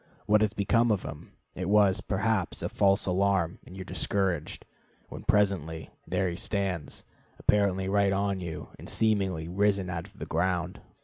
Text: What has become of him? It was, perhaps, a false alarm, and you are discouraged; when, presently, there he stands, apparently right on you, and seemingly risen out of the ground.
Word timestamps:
What 0.25 0.41
has 0.41 0.53
become 0.53 0.91
of 0.91 1.03
him? 1.03 1.33
It 1.53 1.69
was, 1.69 2.01
perhaps, 2.01 2.63
a 2.63 2.69
false 2.69 3.05
alarm, 3.05 3.59
and 3.63 3.77
you 3.77 3.81
are 3.81 3.85
discouraged; 3.85 4.65
when, 5.09 5.21
presently, 5.25 5.91
there 6.07 6.27
he 6.27 6.35
stands, 6.37 7.03
apparently 7.37 7.87
right 7.87 8.11
on 8.11 8.39
you, 8.39 8.69
and 8.79 8.89
seemingly 8.89 9.47
risen 9.47 9.91
out 9.91 10.07
of 10.07 10.17
the 10.17 10.25
ground. 10.25 10.81